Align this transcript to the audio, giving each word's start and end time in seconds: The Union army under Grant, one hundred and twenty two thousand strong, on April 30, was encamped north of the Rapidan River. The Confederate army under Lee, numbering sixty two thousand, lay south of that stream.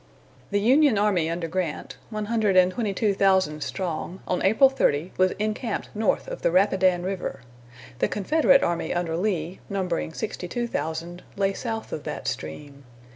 The 0.49 0.59
Union 0.59 0.97
army 0.97 1.29
under 1.29 1.47
Grant, 1.47 1.97
one 2.09 2.25
hundred 2.25 2.57
and 2.57 2.71
twenty 2.71 2.91
two 2.91 3.13
thousand 3.13 3.61
strong, 3.63 4.19
on 4.27 4.41
April 4.43 4.67
30, 4.67 5.11
was 5.15 5.33
encamped 5.37 5.89
north 5.93 6.27
of 6.27 6.41
the 6.41 6.49
Rapidan 6.49 7.03
River. 7.03 7.41
The 7.99 8.07
Confederate 8.07 8.63
army 8.63 8.95
under 8.95 9.15
Lee, 9.15 9.59
numbering 9.69 10.11
sixty 10.11 10.47
two 10.47 10.65
thousand, 10.65 11.21
lay 11.37 11.53
south 11.53 11.91
of 11.93 12.01
that 12.05 12.27
stream. 12.27 12.83